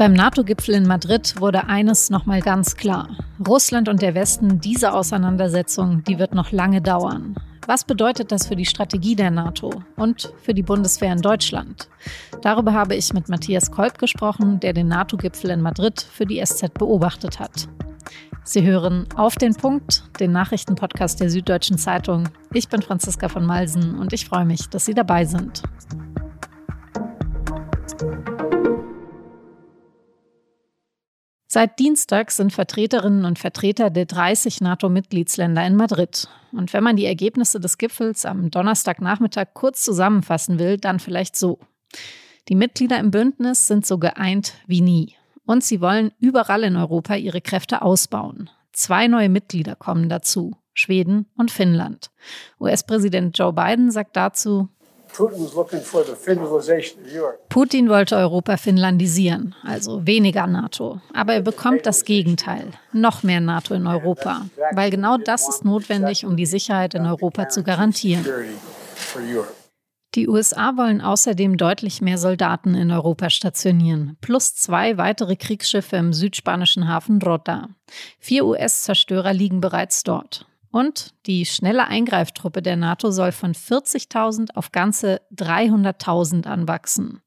[0.00, 3.18] Beim NATO-Gipfel in Madrid wurde eines nochmal ganz klar.
[3.46, 7.34] Russland und der Westen, diese Auseinandersetzung, die wird noch lange dauern.
[7.66, 11.90] Was bedeutet das für die Strategie der NATO und für die Bundeswehr in Deutschland?
[12.40, 16.72] Darüber habe ich mit Matthias Kolb gesprochen, der den NATO-Gipfel in Madrid für die SZ
[16.72, 17.68] beobachtet hat.
[18.42, 22.30] Sie hören auf den Punkt, den Nachrichtenpodcast der Süddeutschen Zeitung.
[22.54, 25.62] Ich bin Franziska von Malsen und ich freue mich, dass Sie dabei sind.
[31.52, 36.28] Seit Dienstag sind Vertreterinnen und Vertreter der 30 NATO-Mitgliedsländer in Madrid.
[36.52, 41.58] Und wenn man die Ergebnisse des Gipfels am Donnerstagnachmittag kurz zusammenfassen will, dann vielleicht so.
[42.48, 45.16] Die Mitglieder im Bündnis sind so geeint wie nie.
[45.44, 48.48] Und sie wollen überall in Europa ihre Kräfte ausbauen.
[48.72, 52.12] Zwei neue Mitglieder kommen dazu, Schweden und Finnland.
[52.60, 54.68] US-Präsident Joe Biden sagt dazu,
[57.48, 61.00] Putin wollte Europa finnlandisieren, also weniger NATO.
[61.14, 66.24] Aber er bekommt das Gegenteil, noch mehr NATO in Europa, weil genau das ist notwendig,
[66.24, 68.24] um die Sicherheit in Europa zu garantieren.
[70.16, 76.12] Die USA wollen außerdem deutlich mehr Soldaten in Europa stationieren, plus zwei weitere Kriegsschiffe im
[76.12, 77.68] südspanischen Hafen Rota.
[78.18, 80.46] Vier US-Zerstörer liegen bereits dort.
[80.70, 87.22] Und die schnelle Eingreiftruppe der NATO soll von 40.000 auf ganze 300.000 anwachsen.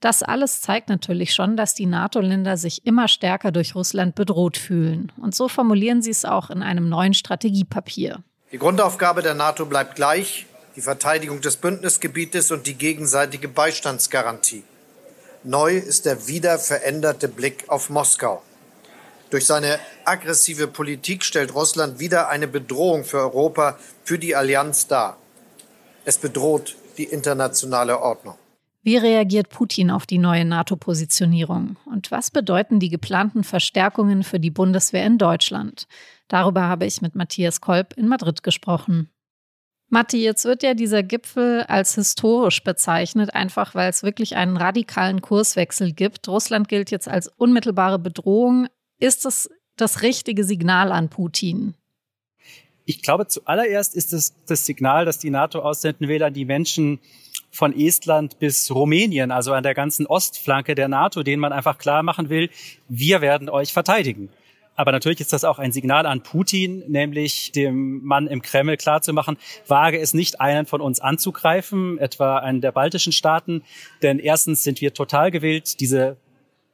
[0.00, 5.10] Das alles zeigt natürlich schon, dass die NATO-Länder sich immer stärker durch Russland bedroht fühlen.
[5.16, 8.22] Und so formulieren sie es auch in einem neuen Strategiepapier.
[8.52, 14.62] Die Grundaufgabe der NATO bleibt gleich, die Verteidigung des Bündnisgebietes und die gegenseitige Beistandsgarantie.
[15.42, 18.42] Neu ist der wieder veränderte Blick auf Moskau.
[19.30, 25.18] Durch seine aggressive Politik stellt Russland wieder eine Bedrohung für Europa, für die Allianz dar.
[26.04, 28.36] Es bedroht die internationale Ordnung.
[28.82, 31.76] Wie reagiert Putin auf die neue NATO-Positionierung?
[31.86, 35.88] Und was bedeuten die geplanten Verstärkungen für die Bundeswehr in Deutschland?
[36.28, 39.10] Darüber habe ich mit Matthias Kolb in Madrid gesprochen.
[39.88, 45.20] Matti, jetzt wird ja dieser Gipfel als historisch bezeichnet, einfach weil es wirklich einen radikalen
[45.20, 46.28] Kurswechsel gibt.
[46.28, 48.68] Russland gilt jetzt als unmittelbare Bedrohung.
[48.98, 51.74] Ist das das richtige Signal an Putin?
[52.86, 57.00] Ich glaube, zuallererst ist es das Signal, dass die NATO aussenden will an die Menschen
[57.50, 62.02] von Estland bis Rumänien, also an der ganzen Ostflanke der NATO, denen man einfach klar
[62.02, 62.48] machen will,
[62.88, 64.28] wir werden euch verteidigen.
[64.76, 69.38] Aber natürlich ist das auch ein Signal an Putin, nämlich dem Mann im Kreml klarzumachen,
[69.66, 73.62] wage es nicht, einen von uns anzugreifen, etwa einen der baltischen Staaten.
[74.02, 76.18] Denn erstens sind wir total gewillt, diese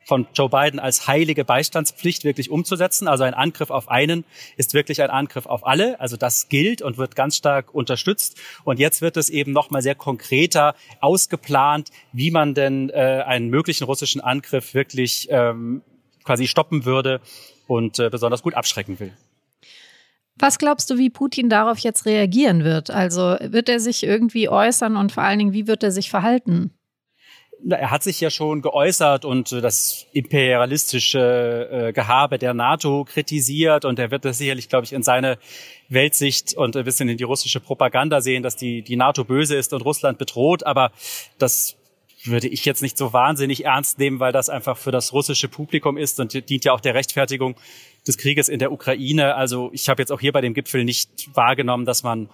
[0.04, 3.08] von Joe Biden als heilige Beistandspflicht wirklich umzusetzen.
[3.08, 4.24] Also ein Angriff auf einen
[4.56, 6.00] ist wirklich ein Angriff auf alle.
[6.00, 8.38] Also das gilt und wird ganz stark unterstützt.
[8.64, 13.84] Und jetzt wird es eben nochmal sehr konkreter ausgeplant, wie man denn äh, einen möglichen
[13.84, 15.82] russischen Angriff wirklich ähm,
[16.24, 17.20] quasi stoppen würde
[17.66, 19.12] und äh, besonders gut abschrecken will.
[20.36, 22.90] Was glaubst du, wie Putin darauf jetzt reagieren wird?
[22.90, 26.72] Also wird er sich irgendwie äußern und vor allen Dingen, wie wird er sich verhalten?
[27.68, 33.84] Er hat sich ja schon geäußert und äh, das imperialistische äh, Gehabe der NATO kritisiert
[33.84, 35.38] und er wird das sicherlich, glaube ich, in seine
[35.88, 39.72] Weltsicht und ein bisschen in die russische Propaganda sehen, dass die, die NATO böse ist
[39.72, 40.64] und Russland bedroht.
[40.64, 40.92] Aber
[41.38, 41.76] das
[42.24, 45.96] würde ich jetzt nicht so wahnsinnig ernst nehmen, weil das einfach für das russische Publikum
[45.96, 47.56] ist und dient ja auch der Rechtfertigung
[48.06, 49.34] des Krieges in der Ukraine.
[49.34, 52.28] Also ich habe jetzt auch hier bei dem Gipfel nicht wahrgenommen, dass man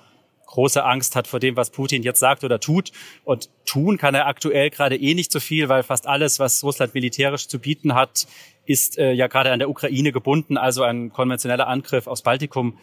[0.49, 2.91] große Angst hat vor dem, was Putin jetzt sagt oder tut.
[3.25, 6.95] Und tun kann er aktuell gerade eh nicht so viel, weil fast alles, was Russland
[6.95, 8.27] militärisch zu bieten hat,
[8.67, 10.57] ist äh, ja gerade an der Ukraine gebunden.
[10.57, 12.79] Also ein konventioneller Angriff aufs Baltikum,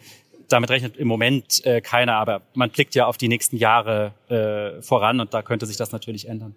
[0.48, 2.14] damit rechnet im Moment äh, keiner.
[2.14, 5.92] Aber man blickt ja auf die nächsten Jahre äh, voran und da könnte sich das
[5.92, 6.54] natürlich ändern.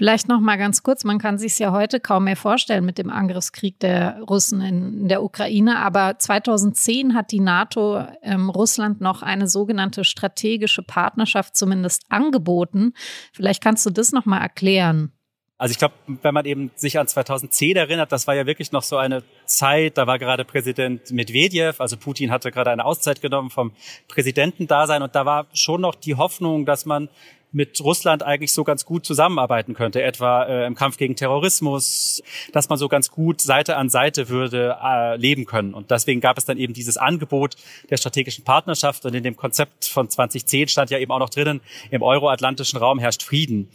[0.00, 2.96] Vielleicht noch mal ganz kurz, man kann sich es ja heute kaum mehr vorstellen mit
[2.96, 9.20] dem Angriffskrieg der Russen in, der Ukraine, aber 2010 hat die NATO ähm, Russland noch
[9.20, 12.94] eine sogenannte strategische Partnerschaft zumindest angeboten.
[13.34, 15.12] Vielleicht kannst du das noch mal erklären.
[15.58, 18.82] Also ich glaube, wenn man eben sich an 2010 erinnert, das war ja wirklich noch
[18.82, 23.50] so eine Zeit, da war gerade Präsident Medvedev, also Putin hatte gerade eine Auszeit genommen
[23.50, 23.72] vom
[24.08, 27.10] Präsidentendasein und da war schon noch die Hoffnung, dass man
[27.52, 32.68] mit Russland eigentlich so ganz gut zusammenarbeiten könnte, etwa äh, im Kampf gegen Terrorismus, dass
[32.68, 35.74] man so ganz gut Seite an Seite würde äh, leben können.
[35.74, 37.56] Und deswegen gab es dann eben dieses Angebot
[37.90, 39.04] der strategischen Partnerschaft.
[39.04, 41.60] Und in dem Konzept von 2010 stand ja eben auch noch drinnen,
[41.90, 43.68] im euroatlantischen Raum herrscht Frieden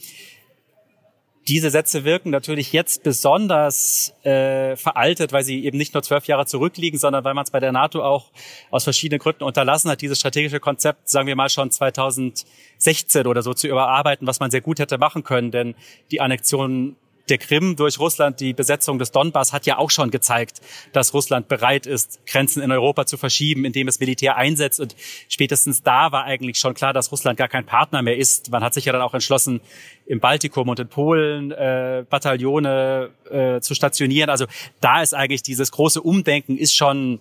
[1.47, 6.47] diese Sätze wirken natürlich jetzt besonders äh, veraltet, weil sie eben nicht nur zwölf Jahre
[6.47, 8.31] zurückliegen, sondern weil man es bei der NATO auch
[8.71, 13.53] aus verschiedenen Gründen unterlassen hat, dieses strategische Konzept, sagen wir mal schon 2016 oder so
[13.53, 15.75] zu überarbeiten, was man sehr gut hätte machen können, denn
[16.09, 16.95] die Annexion
[17.29, 20.61] der Krim durch Russland, die Besetzung des Donbass hat ja auch schon gezeigt,
[20.93, 24.79] dass Russland bereit ist, Grenzen in Europa zu verschieben, indem es Militär einsetzt.
[24.79, 24.95] Und
[25.27, 28.51] spätestens da war eigentlich schon klar, dass Russland gar kein Partner mehr ist.
[28.51, 29.61] Man hat sich ja dann auch entschlossen,
[30.05, 34.29] im Baltikum und in Polen äh, Bataillone äh, zu stationieren.
[34.29, 34.45] Also
[34.79, 37.19] da ist eigentlich dieses große Umdenken ist schon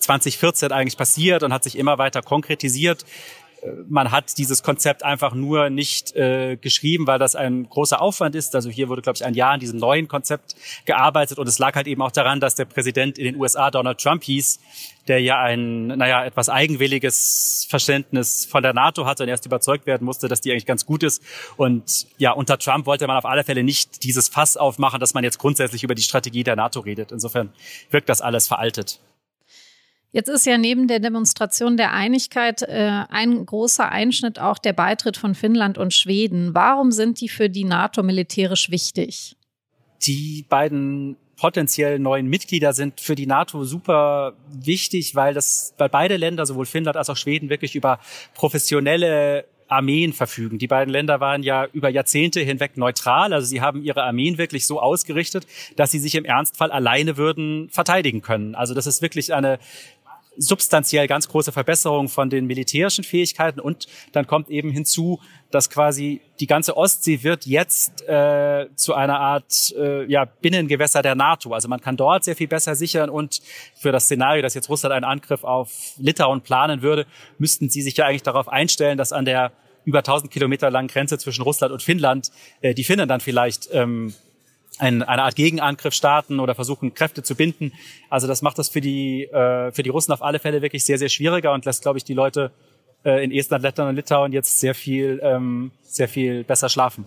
[0.00, 3.04] 2014 eigentlich passiert und hat sich immer weiter konkretisiert
[3.88, 8.54] man hat dieses Konzept einfach nur nicht äh, geschrieben, weil das ein großer Aufwand ist.
[8.54, 11.74] Also hier wurde, glaube ich, ein Jahr an diesem neuen Konzept gearbeitet und es lag
[11.74, 14.60] halt eben auch daran, dass der Präsident in den USA Donald Trump hieß,
[15.08, 20.04] der ja ein, naja, etwas eigenwilliges Verständnis von der NATO hatte und erst überzeugt werden
[20.04, 21.22] musste, dass die eigentlich ganz gut ist.
[21.56, 25.24] Und ja, unter Trump wollte man auf alle Fälle nicht dieses Fass aufmachen, dass man
[25.24, 27.12] jetzt grundsätzlich über die Strategie der NATO redet.
[27.12, 27.52] Insofern
[27.90, 29.00] wirkt das alles veraltet.
[30.12, 35.16] Jetzt ist ja neben der Demonstration der Einigkeit äh, ein großer Einschnitt auch der Beitritt
[35.16, 36.54] von Finnland und Schweden.
[36.54, 39.36] Warum sind die für die NATO militärisch wichtig?
[40.02, 46.16] Die beiden potenziell neuen Mitglieder sind für die NATO super wichtig, weil das, weil beide
[46.16, 48.00] Länder, sowohl Finnland als auch Schweden, wirklich über
[48.34, 50.58] professionelle Armeen verfügen.
[50.58, 54.66] Die beiden Länder waren ja über Jahrzehnte hinweg neutral, also sie haben ihre Armeen wirklich
[54.66, 58.54] so ausgerichtet, dass sie sich im Ernstfall alleine würden verteidigen können.
[58.54, 59.58] Also das ist wirklich eine
[60.38, 66.20] substanziell ganz große Verbesserung von den militärischen Fähigkeiten und dann kommt eben hinzu, dass quasi
[66.40, 71.52] die ganze Ostsee wird jetzt äh, zu einer Art äh, ja, Binnengewässer der NATO.
[71.52, 73.40] Also man kann dort sehr viel besser sichern und
[73.74, 77.06] für das Szenario, dass jetzt Russland einen Angriff auf Litauen planen würde,
[77.38, 79.52] müssten sie sich ja eigentlich darauf einstellen, dass an der
[79.84, 82.30] über 1000 Kilometer langen Grenze zwischen Russland und Finnland
[82.60, 84.14] äh, die Finnen dann vielleicht ähm,
[84.78, 87.72] ein, eine Art Gegenangriff starten oder versuchen, Kräfte zu binden.
[88.10, 90.98] Also das macht das für die, äh, für die Russen auf alle Fälle wirklich sehr,
[90.98, 92.52] sehr schwieriger und lässt, glaube ich, die Leute
[93.04, 97.06] äh, in Estland, Lettland und Litauen jetzt sehr viel, ähm, sehr viel besser schlafen.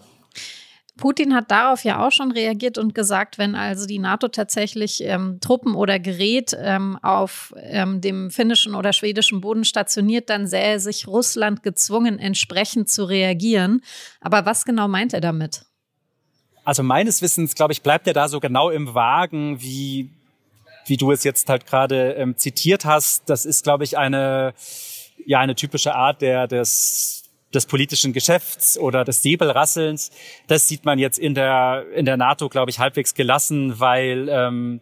[0.99, 5.39] Putin hat darauf ja auch schon reagiert und gesagt, wenn also die NATO tatsächlich ähm,
[5.39, 11.07] Truppen oder Gerät ähm, auf ähm, dem finnischen oder schwedischen Boden stationiert, dann sähe sich
[11.07, 13.81] Russland gezwungen, entsprechend zu reagieren.
[14.19, 15.68] Aber was genau meint er damit?
[16.69, 20.11] Also meines Wissens, glaube ich, bleibt er da so genau im Wagen, wie,
[20.85, 23.27] wie du es jetzt halt gerade ähm, zitiert hast.
[23.27, 24.53] Das ist, glaube ich, eine,
[25.25, 30.11] ja, eine typische Art der, des, des politischen Geschäfts oder des Säbelrasselns.
[30.45, 34.79] Das sieht man jetzt in der, in der NATO, glaube ich, halbwegs gelassen, weil, ähm,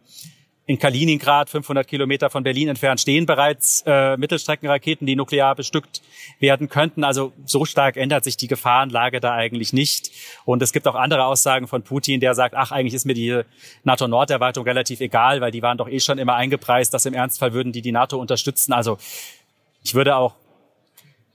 [0.68, 6.02] in Kaliningrad, 500 Kilometer von Berlin entfernt, stehen bereits äh, Mittelstreckenraketen, die nuklear bestückt
[6.40, 7.06] werden könnten.
[7.06, 10.12] Also so stark ändert sich die Gefahrenlage da eigentlich nicht.
[10.44, 13.44] Und es gibt auch andere Aussagen von Putin, der sagt, ach, eigentlich ist mir die
[13.86, 17.72] NATO-Norderweiterung relativ egal, weil die waren doch eh schon immer eingepreist, dass im Ernstfall würden
[17.72, 18.74] die die NATO unterstützen.
[18.74, 18.98] Also
[19.84, 20.36] ich würde auch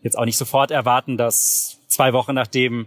[0.02, 2.87] jetzt auch nicht sofort erwarten, dass zwei Wochen nachdem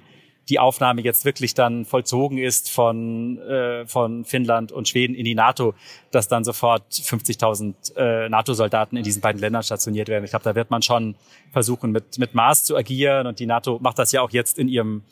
[0.50, 5.36] die Aufnahme jetzt wirklich dann vollzogen ist von, äh, von Finnland und Schweden in die
[5.36, 5.74] NATO,
[6.12, 10.24] dass dann sofort 50.000 äh, NATO-Soldaten in diesen beiden Ländern stationiert werden.
[10.24, 11.16] Ich glaube, da wird man schon
[11.52, 13.26] versuchen, mit, mit Maß zu agieren.
[13.28, 15.04] Und die NATO macht das ja auch jetzt in ihrem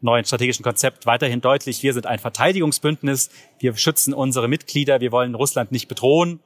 [0.00, 1.82] neuen strategischen Konzept weiterhin deutlich.
[1.82, 3.30] Wir sind ein Verteidigungsbündnis.
[3.58, 5.00] Wir schützen unsere Mitglieder.
[5.00, 6.38] Wir wollen Russland nicht bedrohen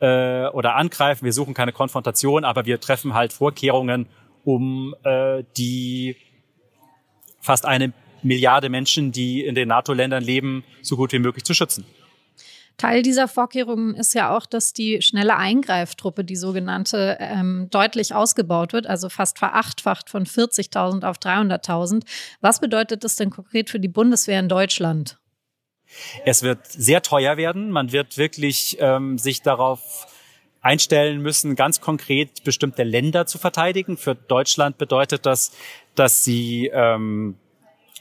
[0.00, 1.24] äh, oder angreifen.
[1.24, 4.08] Wir suchen keine Konfrontation, aber wir treffen halt Vorkehrungen,
[4.44, 6.16] um äh, die
[7.46, 7.92] fast eine
[8.22, 11.86] Milliarde Menschen, die in den NATO-Ländern leben, so gut wie möglich zu schützen.
[12.76, 18.74] Teil dieser Vorkehrungen ist ja auch, dass die schnelle Eingreiftruppe, die sogenannte, ähm, deutlich ausgebaut
[18.74, 22.02] wird, also fast verachtfacht von 40.000 auf 300.000.
[22.42, 25.18] Was bedeutet das denn konkret für die Bundeswehr in Deutschland?
[26.26, 27.70] Es wird sehr teuer werden.
[27.70, 30.06] Man wird wirklich ähm, sich darauf
[30.60, 33.96] einstellen müssen, ganz konkret bestimmte Länder zu verteidigen.
[33.96, 35.52] Für Deutschland bedeutet das,
[35.98, 37.36] dass sie ähm,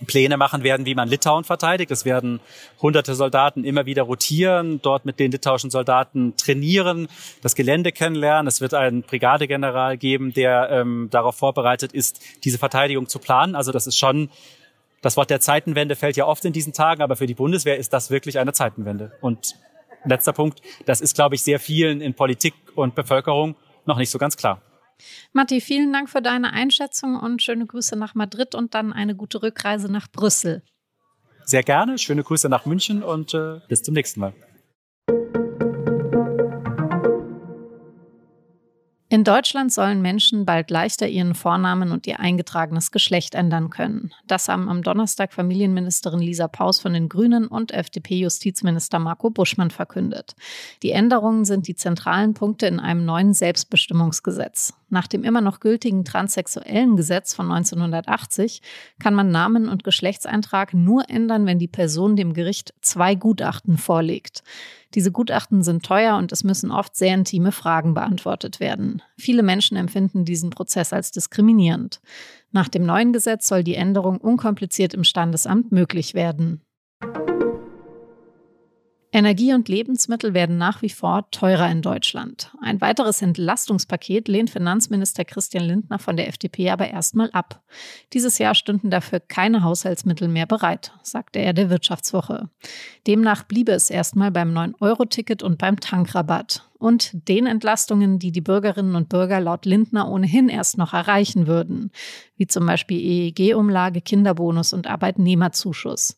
[0.06, 1.90] Pläne machen werden, wie man Litauen verteidigt.
[1.90, 2.42] Es werden
[2.82, 7.08] hunderte Soldaten immer wieder rotieren, dort mit den litauischen Soldaten trainieren,
[7.42, 8.48] das Gelände kennenlernen.
[8.48, 13.56] Es wird einen Brigadegeneral geben, der ähm, darauf vorbereitet ist, diese Verteidigung zu planen.
[13.56, 14.30] Also das ist schon,
[15.02, 17.94] das Wort der Zeitenwende fällt ja oft in diesen Tagen, aber für die Bundeswehr ist
[17.94, 19.14] das wirklich eine Zeitenwende.
[19.22, 19.56] Und
[20.04, 24.18] letzter Punkt, das ist, glaube ich, sehr vielen in Politik und Bevölkerung noch nicht so
[24.18, 24.62] ganz klar.
[25.34, 29.42] Matti, vielen Dank für deine Einschätzung und schöne Grüße nach Madrid und dann eine gute
[29.42, 30.64] Rückreise nach Brüssel.
[31.44, 34.34] Sehr gerne, schöne Grüße nach München und äh, bis zum nächsten Mal.
[39.08, 44.12] In Deutschland sollen Menschen bald leichter ihren Vornamen und ihr eingetragenes Geschlecht ändern können.
[44.28, 50.34] Das haben am Donnerstag Familienministerin Lisa Paus von den Grünen und FDP-Justizminister Marco Buschmann verkündet.
[50.84, 54.74] Die Änderungen sind die zentralen Punkte in einem neuen Selbstbestimmungsgesetz.
[54.96, 58.62] Nach dem immer noch gültigen transsexuellen Gesetz von 1980
[58.98, 64.42] kann man Namen und Geschlechtseintrag nur ändern, wenn die Person dem Gericht zwei Gutachten vorlegt.
[64.94, 69.02] Diese Gutachten sind teuer und es müssen oft sehr intime Fragen beantwortet werden.
[69.18, 72.00] Viele Menschen empfinden diesen Prozess als diskriminierend.
[72.54, 76.62] Nach dem neuen Gesetz soll die Änderung unkompliziert im Standesamt möglich werden.
[79.16, 82.52] Energie und Lebensmittel werden nach wie vor teurer in Deutschland.
[82.62, 87.64] Ein weiteres Entlastungspaket lehnt Finanzminister Christian Lindner von der FDP aber erstmal ab.
[88.12, 92.50] Dieses Jahr stünden dafür keine Haushaltsmittel mehr bereit, sagte er der Wirtschaftswoche.
[93.08, 98.96] Demnach bliebe es erstmal beim 9-Euro-Ticket und beim Tankrabatt und den Entlastungen, die die Bürgerinnen
[98.96, 101.92] und Bürger laut Lindner ohnehin erst noch erreichen würden,
[102.36, 106.18] wie zum Beispiel EEG-Umlage, Kinderbonus und Arbeitnehmerzuschuss.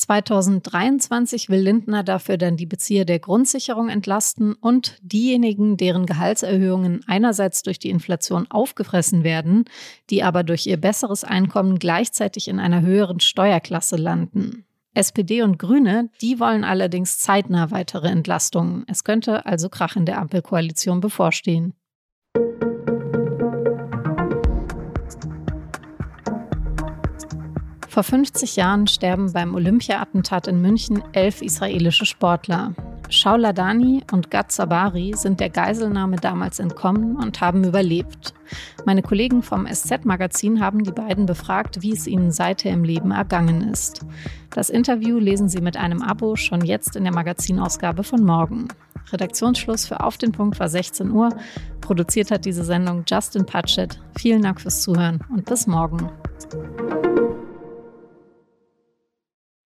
[0.00, 7.62] 2023 will Lindner dafür dann die Bezieher der Grundsicherung entlasten und diejenigen, deren Gehaltserhöhungen einerseits
[7.62, 9.66] durch die Inflation aufgefressen werden,
[10.08, 14.64] die aber durch ihr besseres Einkommen gleichzeitig in einer höheren Steuerklasse landen.
[14.94, 18.84] SPD und Grüne, die wollen allerdings zeitnah weitere Entlastungen.
[18.88, 21.74] Es könnte also Krach in der Ampelkoalition bevorstehen.
[27.90, 32.72] Vor 50 Jahren sterben beim Olympia-Attentat in München elf israelische Sportler.
[33.08, 38.32] Shauladani und Gad Sabari sind der Geiselnahme damals entkommen und haben überlebt.
[38.86, 43.68] Meine Kollegen vom SZ-Magazin haben die beiden befragt, wie es ihnen seither im Leben ergangen
[43.68, 44.06] ist.
[44.50, 48.68] Das Interview lesen Sie mit einem Abo schon jetzt in der Magazinausgabe von morgen.
[49.10, 51.30] Redaktionsschluss für Auf den Punkt war 16 Uhr.
[51.80, 53.98] Produziert hat diese Sendung Justin Patchett.
[54.16, 56.08] Vielen Dank fürs Zuhören und bis morgen.